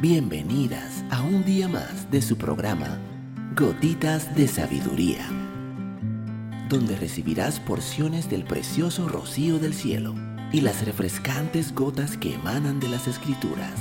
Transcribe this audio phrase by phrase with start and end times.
[0.00, 2.98] Bienvenidas a un día más de su programa
[3.54, 5.28] Gotitas de Sabiduría,
[6.70, 10.14] donde recibirás porciones del precioso rocío del cielo
[10.52, 13.74] y las refrescantes gotas que emanan de las escrituras.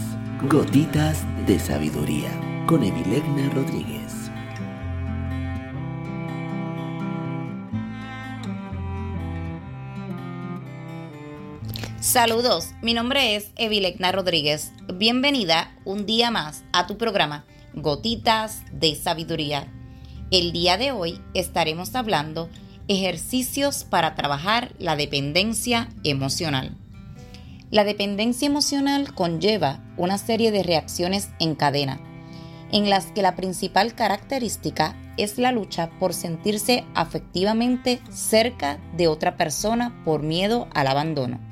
[0.50, 4.19] Gotitas de Sabiduría con Evilegna Rodríguez.
[12.12, 14.72] Saludos, mi nombre es Evilecna Rodríguez.
[14.96, 19.72] Bienvenida un día más a tu programa Gotitas de Sabiduría.
[20.32, 22.50] El día de hoy estaremos hablando
[22.88, 26.76] ejercicios para trabajar la dependencia emocional.
[27.70, 32.02] La dependencia emocional conlleva una serie de reacciones en cadena,
[32.72, 39.38] en las que la principal característica es la lucha por sentirse afectivamente cerca de otra
[39.38, 41.49] persona por miedo al abandono.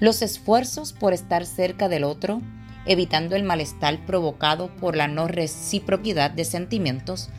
[0.00, 2.40] Los esfuerzos por estar cerca del otro,
[2.86, 7.30] evitando el malestar provocado por la no reciprocidad de sentimientos,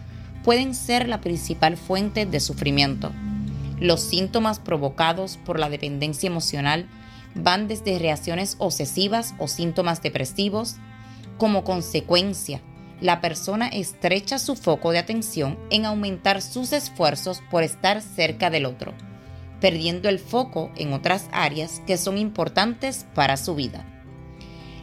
[0.43, 3.13] pueden ser la principal fuente de sufrimiento.
[3.79, 6.89] Los síntomas provocados por la dependencia emocional
[7.33, 10.75] van desde reacciones obsesivas o síntomas depresivos.
[11.38, 12.59] Como consecuencia,
[12.99, 18.66] la persona estrecha su foco de atención en aumentar sus esfuerzos por estar cerca del
[18.66, 18.94] otro
[19.61, 23.85] perdiendo el foco en otras áreas que son importantes para su vida.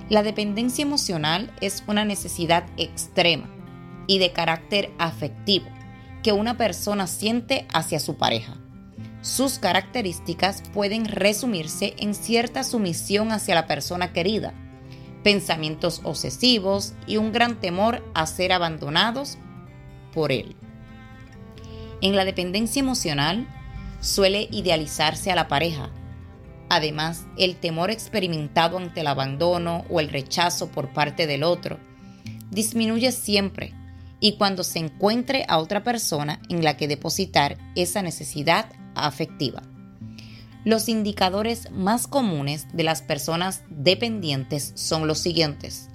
[0.09, 3.51] La dependencia emocional es una necesidad extrema
[4.07, 5.67] y de carácter afectivo
[6.23, 8.57] que una persona siente hacia su pareja.
[9.23, 14.55] Sus características pueden resumirse en cierta sumisión hacia la persona querida,
[15.25, 19.39] pensamientos obsesivos y un gran temor a ser abandonados
[20.13, 20.55] por él.
[22.01, 23.49] En la dependencia emocional,
[24.07, 25.91] suele idealizarse a la pareja.
[26.69, 31.79] Además, el temor experimentado ante el abandono o el rechazo por parte del otro
[32.51, 33.75] disminuye siempre
[34.21, 39.63] y cuando se encuentre a otra persona en la que depositar esa necesidad afectiva.
[40.65, 45.89] Los indicadores más comunes de las personas dependientes son los siguientes.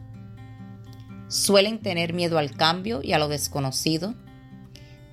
[1.28, 4.16] Suelen tener miedo al cambio y a lo desconocido,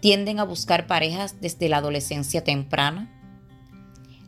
[0.00, 3.10] tienden a buscar parejas desde la adolescencia temprana.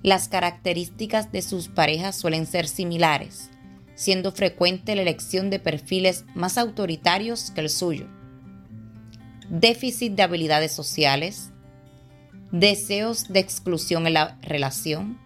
[0.03, 3.51] Las características de sus parejas suelen ser similares,
[3.95, 8.07] siendo frecuente la elección de perfiles más autoritarios que el suyo.
[9.49, 11.51] Déficit de habilidades sociales,
[12.51, 15.19] deseos de exclusión en la relación,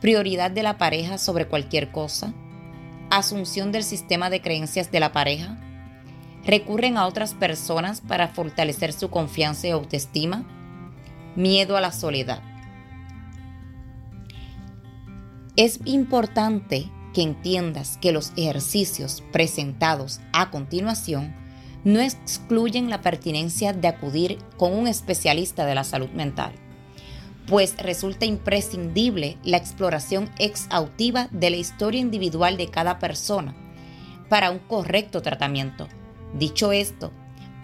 [0.00, 2.34] prioridad de la pareja sobre cualquier cosa,
[3.10, 5.58] asunción del sistema de creencias de la pareja,
[6.44, 10.44] recurren a otras personas para fortalecer su confianza y autoestima,
[11.36, 12.42] miedo a la soledad.
[15.56, 21.34] Es importante que entiendas que los ejercicios presentados a continuación
[21.84, 26.52] no excluyen la pertinencia de acudir con un especialista de la salud mental,
[27.46, 33.54] pues resulta imprescindible la exploración exhaustiva de la historia individual de cada persona
[34.28, 35.88] para un correcto tratamiento
[36.34, 37.12] Dicho esto,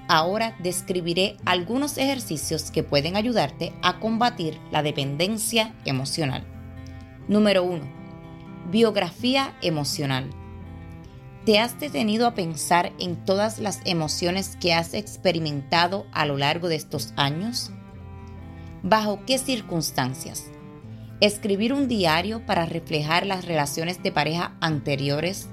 [0.08, 6.44] ahora describiré algunos ejercicios que pueden ayudarte a combatir la dependencia emocional.
[7.28, 7.98] Número 1.
[8.70, 10.30] Biografía emocional.
[11.46, 16.68] ¿Te has detenido a pensar en todas las emociones que has experimentado a lo largo
[16.68, 17.70] de estos años?
[18.82, 20.44] ¿Bajo qué circunstancias?
[21.20, 25.48] Escribir un diario para reflejar las relaciones de pareja anteriores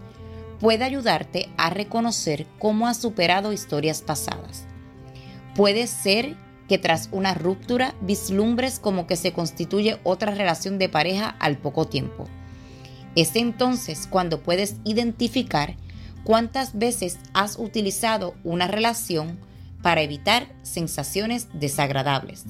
[0.59, 4.65] puede ayudarte a reconocer cómo has superado historias pasadas.
[5.55, 6.35] Puede ser
[6.67, 11.85] que tras una ruptura vislumbres como que se constituye otra relación de pareja al poco
[11.85, 12.25] tiempo.
[13.15, 15.77] Es entonces cuando puedes identificar
[16.23, 19.39] cuántas veces has utilizado una relación
[19.81, 22.45] para evitar sensaciones desagradables.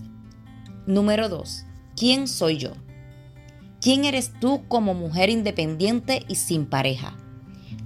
[0.88, 1.66] Número 2.
[1.98, 2.72] ¿Quién soy yo?
[3.82, 7.18] ¿Quién eres tú como mujer independiente y sin pareja?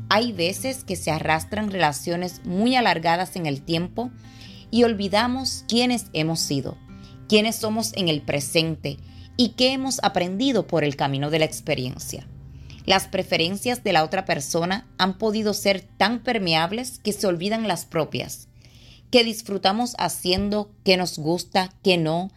[0.10, 4.10] Hay veces que se arrastran relaciones muy alargadas en el tiempo
[4.72, 6.78] y olvidamos quiénes hemos sido,
[7.28, 8.98] quiénes somos en el presente
[9.38, 12.28] y qué hemos aprendido por el camino de la experiencia.
[12.86, 17.86] Las preferencias de la otra persona han podido ser tan permeables que se olvidan las
[17.86, 18.48] propias,
[19.12, 22.32] que disfrutamos haciendo, que nos gusta, que no,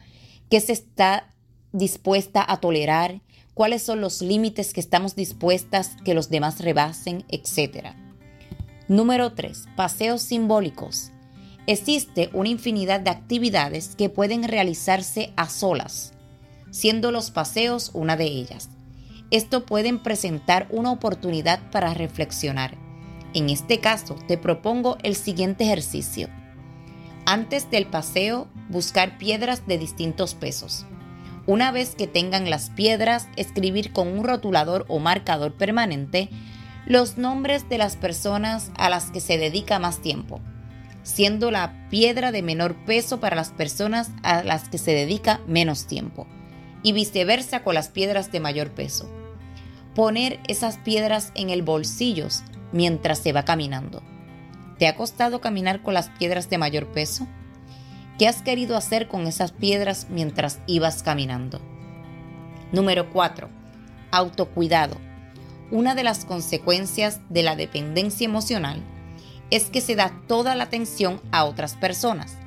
[0.50, 1.32] que se está
[1.72, 3.22] dispuesta a tolerar
[3.54, 7.94] cuáles son los límites que estamos dispuestas que los demás rebasen, etc.
[8.88, 9.66] Número 3.
[9.76, 11.12] Paseos simbólicos.
[11.66, 16.12] Existe una infinidad de actividades que pueden realizarse a solas,
[16.70, 18.68] siendo los paseos una de ellas.
[19.30, 22.76] Esto pueden presentar una oportunidad para reflexionar,
[23.34, 26.28] En este caso, te propongo el siguiente ejercicio.
[27.24, 30.84] Antes del paseo, buscar piedras de distintos pesos.
[31.46, 36.28] Una vez que tengan las piedras, escribir con un rotulador o marcador permanente
[36.86, 40.40] los nombres de las personas a las que se dedica más tiempo,
[41.02, 45.86] siendo la piedra de menor peso para las personas a las que se dedica menos
[45.86, 46.28] tiempo,
[46.84, 49.10] y viceversa con las piedras de mayor peso.
[49.96, 52.28] Poner esas piedras en el bolsillo
[52.72, 54.02] mientras se va caminando.
[54.78, 57.26] ¿Te ha costado caminar con las piedras de mayor peso?
[58.22, 61.60] ¿Qué has querido hacer con esas piedras mientras ibas caminando?
[62.70, 63.48] Número 4.
[64.12, 64.96] Autocuidado.
[65.72, 68.80] Una de las consecuencias de la dependencia emocional
[69.50, 72.38] es que se da toda la atención a otras personas,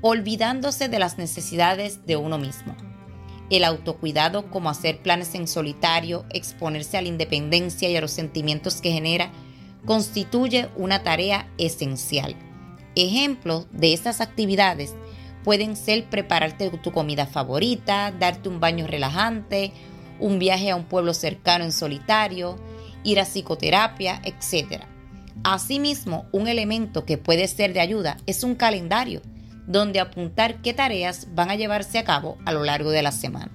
[0.00, 2.74] olvidándose de las necesidades de uno mismo.
[3.50, 8.80] El autocuidado como hacer planes en solitario, exponerse a la independencia y a los sentimientos
[8.80, 9.30] que genera,
[9.84, 12.36] constituye una tarea esencial
[12.96, 14.94] Ejemplos de estas actividades
[15.44, 19.72] pueden ser prepararte tu comida favorita, darte un baño relajante,
[20.18, 22.56] un viaje a un pueblo cercano en solitario,
[23.02, 24.82] ir a psicoterapia, etc.
[25.42, 29.22] Asimismo, un elemento que puede ser de ayuda es un calendario
[29.66, 33.50] donde apuntar qué tareas van a llevarse a cabo a lo largo de la semana.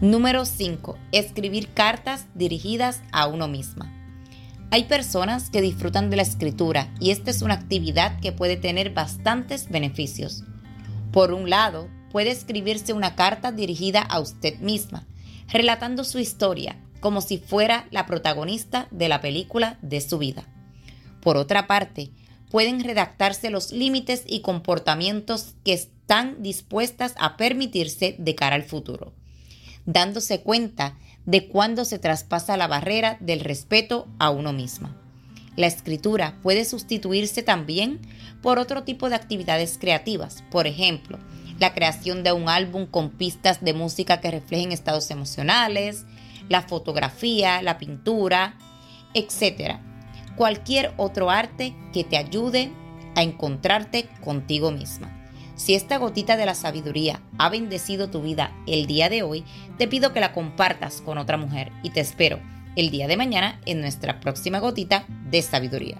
[0.00, 0.96] Número 5.
[1.10, 3.92] Escribir cartas dirigidas a uno misma.
[4.70, 8.92] Hay personas que disfrutan de la escritura y esta es una actividad que puede tener
[8.92, 10.44] bastantes beneficios.
[11.12, 15.06] Por un lado, puede escribirse una carta dirigida a usted misma,
[15.48, 20.44] relatando su historia como si fuera la protagonista de la película de su vida.
[21.20, 22.10] Por otra parte,
[22.50, 29.12] pueden redactarse los límites y comportamientos que están dispuestas a permitirse de cara al futuro,
[29.86, 34.96] dándose cuenta de cuando se traspasa la barrera del respeto a uno misma.
[35.58, 37.98] La escritura puede sustituirse también
[38.42, 41.18] por otro tipo de actividades creativas, por ejemplo,
[41.58, 46.04] la creación de un álbum con pistas de música que reflejen estados emocionales,
[46.48, 48.56] la fotografía, la pintura,
[49.14, 49.78] etc.
[50.36, 52.70] Cualquier otro arte que te ayude
[53.16, 55.12] a encontrarte contigo misma.
[55.56, 59.44] Si esta gotita de la sabiduría ha bendecido tu vida el día de hoy,
[59.76, 62.38] te pido que la compartas con otra mujer y te espero
[62.78, 65.96] el día de mañana en nuestra próxima gotita de sabiduría.